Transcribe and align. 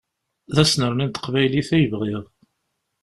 D 0.55 0.57
asnerni 0.63 1.05
n 1.07 1.09
teqbaylit 1.11 1.69
i 1.79 1.81
bɣiɣ. 1.91 2.23